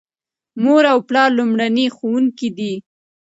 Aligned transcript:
مور 0.63 0.83
او 0.93 0.99
پلار 1.07 1.29
لومړني 1.37 1.85
ښوونکي 1.95 2.49
دي. 2.57 2.73